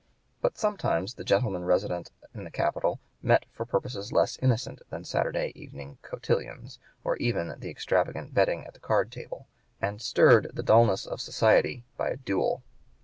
[0.41, 5.51] But sometimes the gentlemen resident in the capital met for purposes less innocent than Saturday
[5.53, 9.47] evening cotillons, or even than extravagant betting at the card table,
[9.79, 12.63] and stirred the dulness of society by a duel.